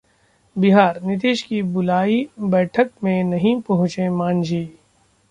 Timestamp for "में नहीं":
3.03-3.55